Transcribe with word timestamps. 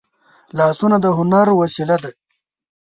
لاسونه 0.57 0.97
د 1.01 1.05
هنر 1.17 1.47
وسیله 1.61 1.97
ده 2.03 2.11